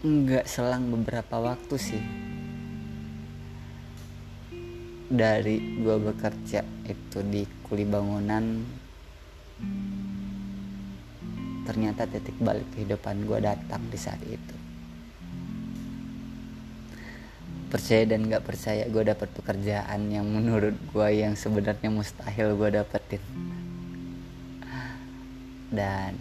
Hmm, 0.00 0.24
selang 0.48 0.88
beberapa 0.88 1.44
waktu 1.44 1.76
sih. 1.76 2.04
Dari 5.12 5.84
gue 5.84 5.96
bekerja 6.00 6.64
itu 6.88 7.18
di 7.28 7.44
kuli 7.62 7.84
bangunan 7.84 8.64
ternyata 11.64 12.04
titik 12.04 12.36
balik 12.40 12.68
kehidupan 12.76 13.24
gue 13.24 13.40
datang 13.40 13.80
di 13.88 13.98
saat 13.98 14.20
itu. 14.24 14.56
Percaya 17.72 18.06
dan 18.06 18.30
gak 18.30 18.46
percaya 18.46 18.86
gue 18.86 19.02
dapat 19.02 19.28
pekerjaan 19.34 20.06
yang 20.12 20.28
menurut 20.28 20.76
gue 20.94 21.08
yang 21.10 21.34
sebenarnya 21.34 21.90
mustahil 21.90 22.54
gue 22.54 22.68
dapetin. 22.70 23.22
Dan 25.74 26.14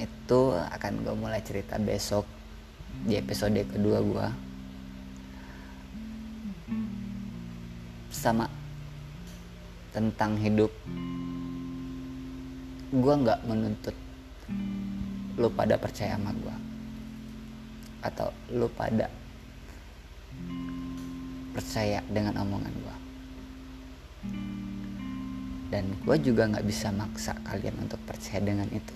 itu 0.00 0.40
akan 0.56 0.92
gue 1.04 1.14
mulai 1.14 1.42
cerita 1.44 1.76
besok 1.76 2.24
di 3.04 3.20
episode 3.20 3.60
kedua 3.68 4.00
gue 4.00 4.28
sama 8.08 8.48
tentang 9.92 10.34
hidup 10.40 10.72
gue 12.92 13.14
nggak 13.26 13.40
menuntut 13.46 13.96
lu 15.36 15.48
pada 15.52 15.74
percaya 15.76 16.14
sama 16.14 16.32
gue 16.36 16.56
atau 18.06 18.28
lu 18.54 18.70
pada 18.72 19.10
percaya 21.56 22.04
dengan 22.12 22.36
omongan 22.44 22.74
gue 22.74 22.96
dan 25.66 25.84
gue 26.06 26.16
juga 26.22 26.46
nggak 26.46 26.66
bisa 26.66 26.94
maksa 26.94 27.34
kalian 27.42 27.74
untuk 27.82 27.98
percaya 28.06 28.38
dengan 28.38 28.70
itu. 28.70 28.94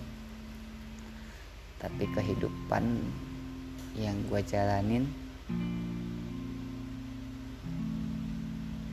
Tapi 1.81 2.03
kehidupan 2.15 2.83
yang 3.99 4.15
gue 4.31 4.41
jalanin 4.47 5.03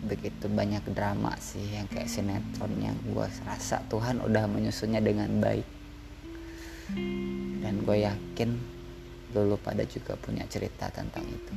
begitu 0.08 0.48
banyak 0.48 0.80
drama 0.96 1.36
sih 1.36 1.60
yang 1.76 1.84
kayak 1.92 2.08
sinetron 2.08 2.72
yang 2.80 2.96
gue 3.04 3.28
rasa 3.44 3.84
Tuhan 3.92 4.24
udah 4.24 4.48
menyusunnya 4.48 5.04
dengan 5.04 5.28
baik. 5.36 5.68
Dan 7.60 7.84
gue 7.84 7.96
yakin 8.08 8.50
dulu 9.28 9.60
pada 9.60 9.84
juga 9.84 10.16
punya 10.16 10.48
cerita 10.48 10.88
tentang 10.88 11.28
itu. 11.28 11.52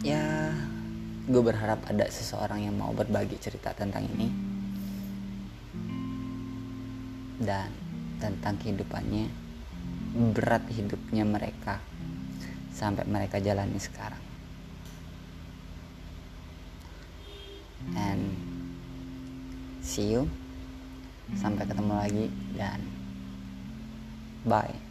Ya 0.00 0.56
gue 1.28 1.42
berharap 1.44 1.84
ada 1.84 2.08
seseorang 2.08 2.64
yang 2.64 2.72
mau 2.72 2.96
berbagi 2.96 3.36
cerita 3.36 3.76
tentang 3.76 4.08
ini. 4.08 4.28
Dan 7.38 7.68
tentang 8.16 8.56
kehidupannya 8.56 9.28
berat 10.34 10.64
hidupnya 10.72 11.28
mereka 11.28 11.78
sampai 12.72 13.04
mereka 13.04 13.38
jalani 13.38 13.76
sekarang 13.76 14.27
and 17.96 18.34
see 19.80 20.12
you. 20.12 20.28
Sampai 21.36 21.68
ketemu 21.68 21.92
lagi 21.92 22.24
dan 22.56 22.80
bye 24.48 24.87